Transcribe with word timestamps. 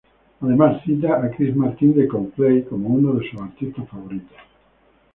Además 0.41 0.81
cita 0.83 1.23
a 1.23 1.29
Chris 1.29 1.55
Martin 1.55 1.93
de 1.93 2.07
Coldplay, 2.07 2.63
como 2.65 2.89
uno 2.89 3.13
de 3.13 3.29
sus 3.29 3.39
artistas 3.39 3.87
favoritos. 3.87 4.35